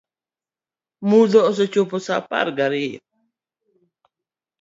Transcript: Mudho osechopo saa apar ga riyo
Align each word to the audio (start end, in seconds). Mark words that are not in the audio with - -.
Mudho 1.09 1.39
osechopo 1.49 1.95
saa 2.05 2.19
apar 2.21 2.47
ga 2.57 2.67
riyo 2.71 2.99